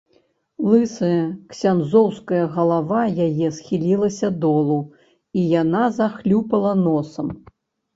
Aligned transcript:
Лысая 0.69 1.19
ксяндзоўская 1.51 2.41
галава 2.57 3.03
яе 3.29 3.53
схілілася 3.61 4.33
долу, 4.49 4.83
і 5.37 5.49
яна 5.61 5.89
захлюпала 6.03 6.79
носам. 6.87 7.27